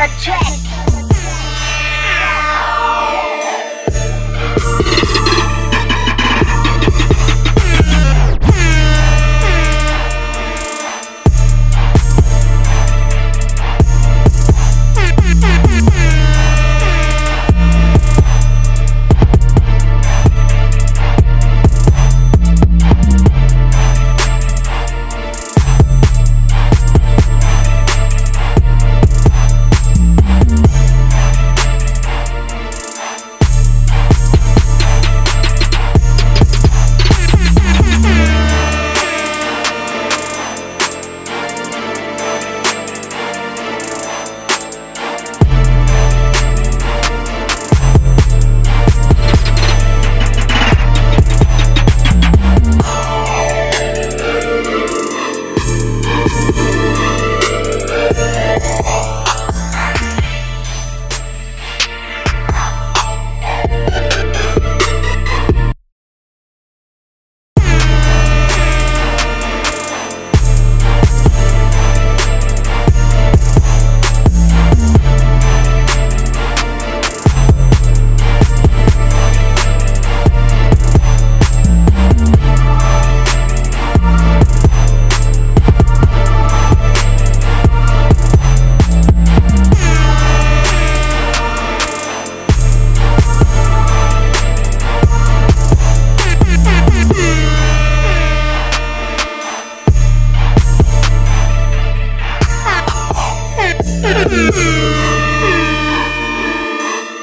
the 0.00 0.06
track. 0.18 0.80
It's 58.52 58.89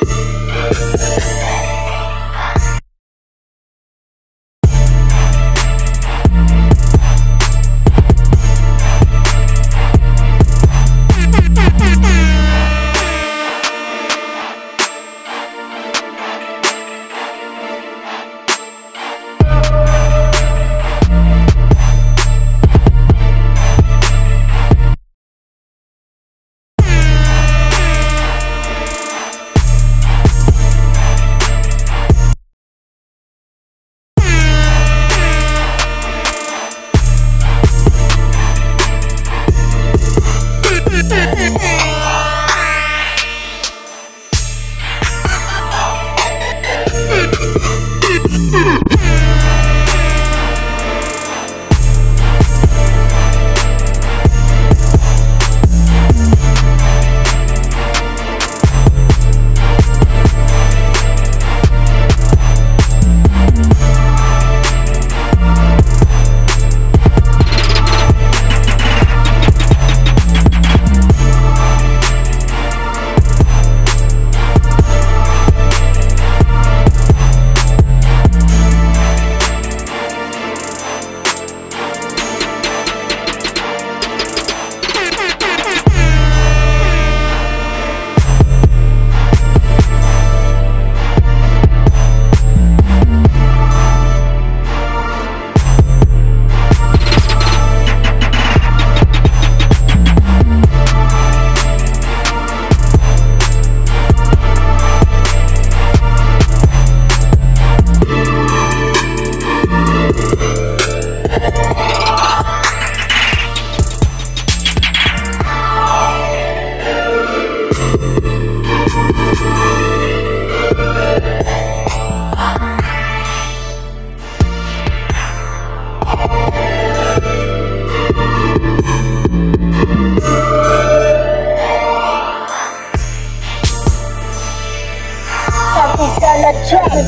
the 0.00 1.45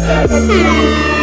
track. 0.08 1.17